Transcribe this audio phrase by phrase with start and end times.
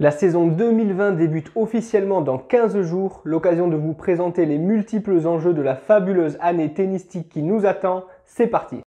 [0.00, 5.54] La saison 2020 débute officiellement dans 15 jours, l'occasion de vous présenter les multiples enjeux
[5.54, 8.04] de la fabuleuse année tennistique qui nous attend.
[8.24, 8.83] C'est parti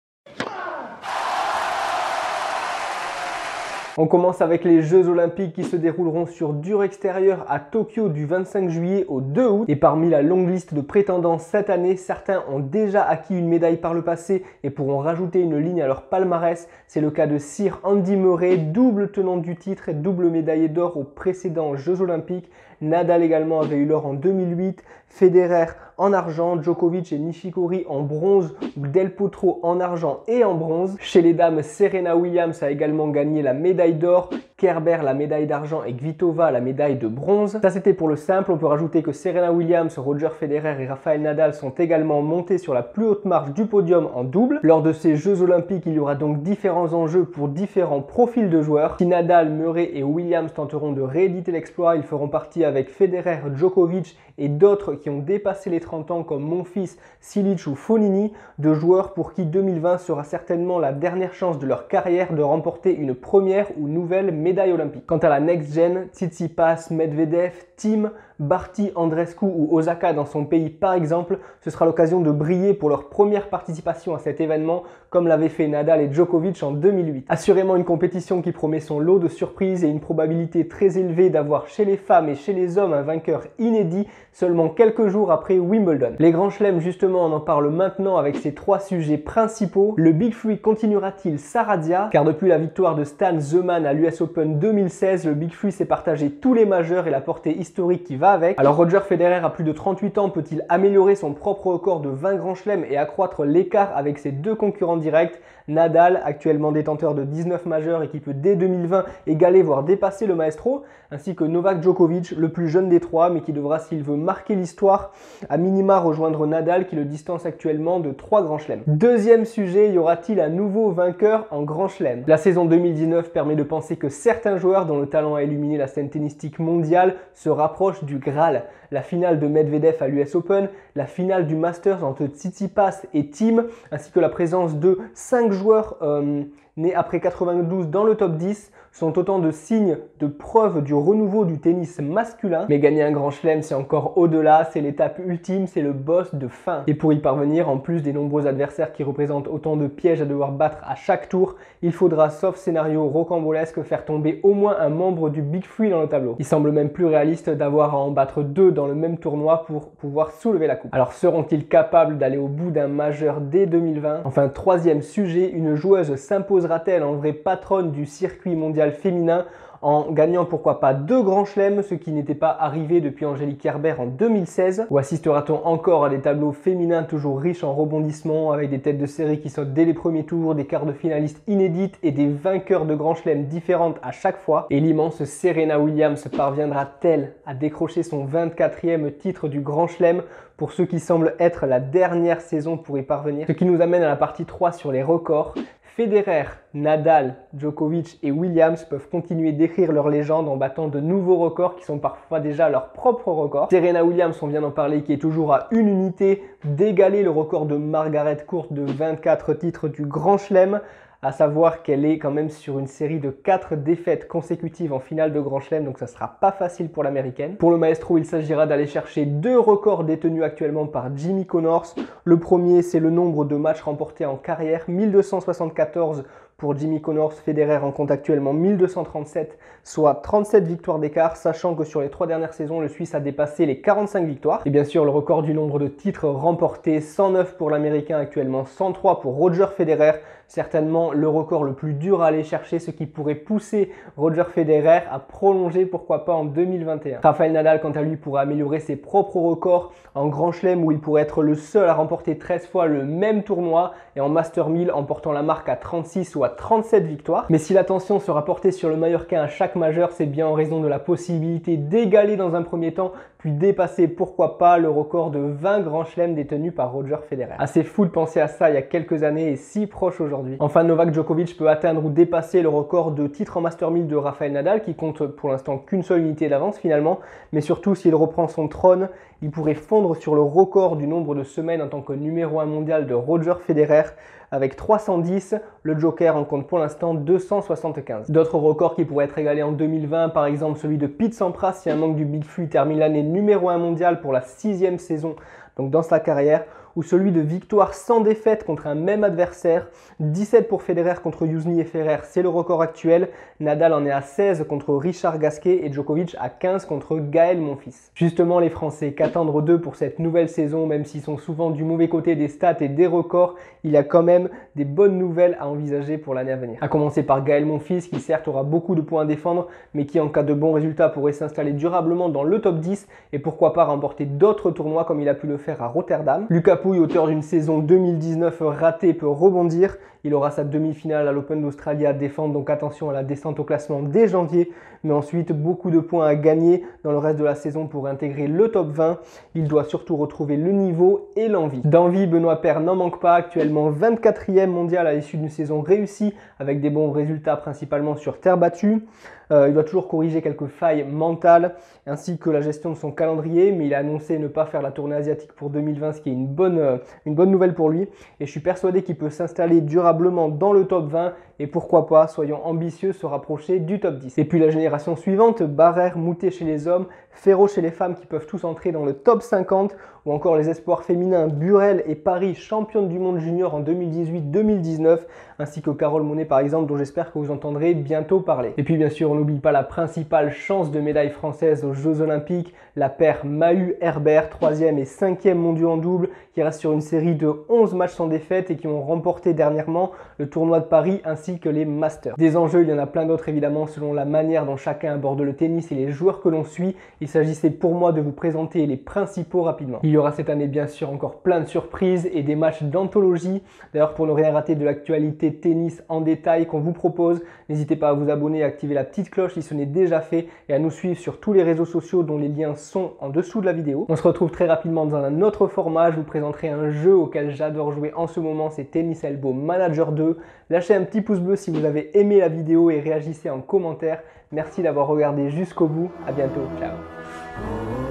[3.99, 8.27] On commence avec les Jeux Olympiques qui se dérouleront sur dur extérieur à Tokyo du
[8.27, 9.65] 25 juillet au 2 août.
[9.69, 13.79] Et parmi la longue liste de prétendants cette année, certains ont déjà acquis une médaille
[13.79, 16.69] par le passé et pourront rajouter une ligne à leur palmarès.
[16.87, 20.99] C'est le cas de Sir Andy Murray, double tenant du titre et double médaillé d'or
[20.99, 22.51] aux précédents Jeux Olympiques.
[22.81, 25.67] Nadal également avait eu l'or en 2008, Federer
[25.99, 30.97] en argent, Djokovic et Nishikori en bronze, Del Potro en argent et en bronze.
[31.01, 35.85] Chez les dames, Serena Williams a également gagné la médaille d'or, Kerber la médaille d'argent
[35.85, 37.59] et Kvitova la médaille de bronze.
[37.61, 41.21] Ça c'était pour le simple, on peut rajouter que Serena Williams, Roger Federer et Rafael
[41.21, 44.61] Nadal sont également montés sur la plus haute marche du podium en double.
[44.63, 48.63] Lors de ces Jeux Olympiques, il y aura donc différents enjeux pour différents profils de
[48.63, 48.97] joueurs.
[48.99, 54.17] Si Nadal, Murray et Williams tenteront de rééditer l'exploit, ils feront partie avec Federer, Djokovic
[54.39, 59.13] et d'autres qui ont dépassé les 30 ans comme Monfils, Silic ou Fonini, de joueurs
[59.13, 63.67] pour qui 2020 sera certainement la dernière chance de leur carrière de remporter une première
[63.79, 65.07] ou nouvelle médaille olympique.
[65.07, 70.69] Quant à la next gen, Tsitsipas, Medvedev, Tim, Barty, Andrescu ou Osaka dans son pays
[70.69, 75.27] par exemple, ce sera l'occasion de briller pour leur première participation à cet événement comme
[75.27, 77.25] l'avaient fait Nadal et Djokovic en 2008.
[77.29, 81.67] Assurément une compétition qui promet son lot de surprises et une probabilité très élevée d'avoir
[81.69, 86.17] chez les femmes et chez les hommes un vainqueur inédit seulement quelques jours après Wimbledon.
[86.19, 89.95] Les grands chelems justement on en parle maintenant avec ces trois sujets principaux.
[89.97, 94.21] Le Big Free continuera-t-il sa radia Car depuis la victoire de Stan Zeman à l'US
[94.21, 98.17] Open 2016, le Big Free s'est partagé tous les majeurs et la portée historique qui
[98.17, 98.26] va
[98.57, 102.35] Alors Roger Federer à plus de 38 ans peut-il améliorer son propre record de 20
[102.35, 105.41] grands chelems et accroître l'écart avec ses deux concurrents directs?
[105.69, 110.37] Nadal, actuellement détenteur de 19 majeurs et qui peut dès 2020 égaler voire dépasser le
[110.37, 114.17] maestro, ainsi que Novak Djokovic, le plus jeune des trois, mais qui devra, s'il veut
[114.17, 115.13] marquer l'histoire,
[115.49, 118.83] à minima rejoindre Nadal qui le distance actuellement de 3 grands chelems.
[118.87, 122.23] Deuxième sujet, y aura-t-il un nouveau vainqueur en grand chelem?
[122.29, 125.89] La saison 2019 permet de penser que certains joueurs dont le talent a illuminé la
[125.89, 128.65] scène tennistique mondiale se rapprochent du Graal.
[128.91, 133.67] La finale de Medvedev à l'US Open, la finale du Masters entre Tsitsipas et Tim,
[133.91, 136.45] ainsi que la présence de 5 joueurs euh,
[136.77, 141.45] nés après 92 dans le top 10 sont autant de signes de preuve du renouveau
[141.45, 142.65] du tennis masculin.
[142.71, 146.49] Mais gagner un grand chelem, c'est encore au-delà, c'est l'étape ultime, c'est le boss de
[146.49, 146.83] fin.
[146.87, 150.25] Et pour y parvenir, en plus des nombreux adversaires qui représentent autant de pièges à
[150.25, 154.89] devoir battre à chaque tour, il faudra, sauf scénario rocambolesque, faire tomber au moins un
[154.89, 156.35] membre du Big Free dans le tableau.
[156.39, 159.91] Il semble même plus réaliste d'avoir à en battre deux dans le même tournoi pour
[159.91, 160.95] pouvoir soulever la coupe.
[160.95, 166.15] Alors seront-ils capables d'aller au bout d'un majeur dès 2020 Enfin, troisième sujet, une joueuse
[166.17, 169.47] s'imposera-t-elle en vraie patronne du circuit mondial féminin
[169.83, 173.95] en gagnant pourquoi pas deux grands chelems, ce qui n'était pas arrivé depuis Angélique Kerber
[173.99, 174.87] en 2016.
[174.91, 179.07] Ou assistera-t-on encore à des tableaux féminins toujours riches en rebondissements, avec des têtes de
[179.07, 182.87] série qui sautent dès les premiers tours, des quarts de finalistes inédites et des vainqueurs
[182.87, 184.67] de grands chelems différentes à chaque fois?
[184.71, 190.23] Et l'immense Serena Williams parviendra-t-elle à décrocher son 24e titre du grand chelem
[190.57, 193.47] pour ce qui semble être la dernière saison pour y parvenir?
[193.47, 195.55] Ce qui nous amène à la partie 3 sur les records.
[195.97, 201.75] Federer, Nadal, Djokovic et Williams peuvent continuer d'écrire leur légende en battant de nouveaux records
[201.75, 203.69] qui sont parfois déjà leurs propres records.
[203.71, 207.65] Serena Williams, on vient d'en parler, qui est toujours à une unité d'égaler le record
[207.65, 210.83] de Margaret Court de 24 titres du Grand Chelem
[211.27, 215.33] à savoir qu'elle est quand même sur une série de 4 défaites consécutives en finale
[215.33, 217.57] de Grand Chelem, donc ça sera pas facile pour l'américaine.
[217.57, 221.97] Pour le maestro, il s'agira d'aller chercher deux records détenus actuellement par Jimmy Connors.
[222.23, 226.23] Le premier, c'est le nombre de matchs remportés en carrière, 1274
[226.57, 232.01] pour Jimmy Connors, Federer en compte actuellement 1237, soit 37 victoires d'écart, sachant que sur
[232.01, 234.63] les trois dernières saisons, le Suisse a dépassé les 45 victoires.
[234.65, 239.21] Et bien sûr, le record du nombre de titres remportés, 109 pour l'Américain actuellement, 103
[239.21, 240.13] pour Roger Federer,
[240.49, 245.03] certainement le record le plus dur à aller chercher, ce qui pourrait pousser Roger Federer
[245.11, 247.21] à prolonger, pourquoi pas en 2021.
[247.23, 251.01] Rafael Nadal, quant à lui, pourrait améliorer ses propres records en Grand Chelem où il
[251.01, 254.91] pourrait être le seul à remporter 13 fois le même tournoi et en Master 1000
[254.93, 257.47] en portant la marque à 36 ou 37 victoires.
[257.49, 260.81] Mais si l'attention sera portée sur le Mallorca à chaque majeur, c'est bien en raison
[260.81, 263.13] de la possibilité d'égaler dans un premier temps,
[263.47, 267.55] puis dépasser pourquoi pas le record de 20 grands chelems détenus par Roger Federer.
[267.61, 270.57] Assez fou de penser à ça il y a quelques années et si proche aujourd'hui.
[270.59, 274.17] Enfin, Novak Djokovic peut atteindre ou dépasser le record de titres en Master 1000 de
[274.17, 277.21] Rafael Nadal, qui compte pour l'instant qu'une seule unité d'avance finalement,
[277.53, 279.11] mais surtout s'il reprend son trône,
[279.43, 282.65] il pourrait fondre sur le record du nombre de semaines en tant que numéro 1
[282.65, 284.07] mondial de Roger Federer.
[284.53, 288.31] Avec 310, le Joker en compte pour l'instant 275.
[288.31, 291.91] D'autres records qui pourraient être égalés en 2020, par exemple celui de Pete Sampras si
[291.91, 295.37] un manque du Big Free termine l'année numéro 1 mondial pour la sixième saison
[295.77, 296.65] donc dans sa carrière,
[296.97, 299.89] ou celui de victoire sans défaite contre un même adversaire.
[300.21, 303.29] 17 pour Federer contre Yuzny et Ferrer, c'est le record actuel.
[303.61, 308.11] Nadal en est à 16 contre Richard Gasquet et Djokovic à 15 contre Gaël Monfils.
[308.15, 312.09] Justement, les Français, qu'attendre d'eux pour cette nouvelle saison, même s'ils sont souvent du mauvais
[312.09, 313.55] côté des stats et des records,
[313.85, 316.79] il y a quand même des bonnes nouvelles à envisager pour l'année à venir.
[316.81, 320.19] A commencer par Gaël Monfils, qui certes aura beaucoup de points à défendre, mais qui
[320.19, 323.85] en cas de bons résultats pourrait s'installer durablement dans le top 10 et pourquoi pas
[323.85, 326.47] remporter d'autres tournois comme il a pu le faire à Rotterdam.
[326.49, 329.97] Lucas Auteur d'une saison 2019 ratée, peut rebondir.
[330.27, 333.65] Il aura sa demi-finale à l'Open d'Australie à défendre, donc attention à la descente au
[333.65, 334.73] classement dès janvier.
[335.05, 338.49] Mais ensuite, beaucoup de points à gagner dans le reste de la saison pour intégrer
[338.49, 339.21] le top 20.
[339.55, 341.81] Il doit surtout retrouver le niveau et l'envie.
[341.85, 346.81] D'envie, Benoît Père n'en manque pas, actuellement 24e mondial à l'issue d'une saison réussie avec
[346.81, 349.07] des bons résultats principalement sur terre battue.
[349.53, 351.77] Euh, il doit toujours corriger quelques failles mentales
[352.07, 354.91] ainsi que la gestion de son calendrier, mais il a annoncé ne pas faire la
[354.91, 358.09] tournée asiatique pour 2020, ce qui est euh, une bonne nouvelle pour lui.
[358.41, 362.27] Et je suis persuadé qu'il peut s'installer durablement dans le top 20 et pourquoi pas,
[362.27, 364.37] soyons ambitieux, se rapprocher du top 10.
[364.37, 368.27] Et puis la génération suivante, Barrère, Moutet chez les hommes, Ferro chez les femmes qui
[368.27, 369.95] peuvent tous entrer dans le top 50
[370.27, 375.21] ou encore les espoirs féminins Burel et Paris, championnes du monde junior en 2018-2019,
[375.59, 378.75] ainsi que Carole Monet par exemple, dont j'espère que vous entendrez bientôt parler.
[378.77, 382.21] Et puis bien sûr, on n'oublie pas la principale chance de médaille française aux Jeux
[382.21, 387.35] Olympiques, la paire Mahu-Herbert, 3e et 5e mondiaux en double, qui reste sur une série
[387.35, 390.06] de 11 matchs sans défaite et qui ont remporté dernièrement
[390.39, 392.37] le tournoi de Paris ainsi que les Masters.
[392.37, 395.41] Des enjeux, il y en a plein d'autres évidemment selon la manière dont chacun aborde
[395.41, 396.97] le tennis et les joueurs que l'on suit.
[397.21, 399.99] Il s'agissait pour moi de vous présenter les principaux rapidement.
[400.03, 403.63] Il y aura cette année bien sûr encore plein de surprises et des matchs d'anthologie.
[403.93, 408.11] D'ailleurs pour ne rien rater de l'actualité tennis en détail qu'on vous propose, n'hésitez pas
[408.11, 410.75] à vous abonner et à activer la petite cloche si ce n'est déjà fait et
[410.75, 413.67] à nous suivre sur tous les réseaux sociaux dont les liens sont en dessous de
[413.67, 414.07] la vidéo.
[414.09, 416.11] On se retrouve très rapidement dans un autre format.
[416.11, 419.53] Je vous présenterai un jeu auquel j'adore jouer en ce moment, c'est Tennis Elbow
[419.87, 420.37] Manager 2.
[420.71, 424.23] Lâchez un petit pouce bleu si vous avez aimé la vidéo et réagissez en commentaire.
[424.53, 426.11] Merci d'avoir regardé jusqu'au bout.
[426.27, 426.67] À bientôt.
[426.79, 428.06] Ciao.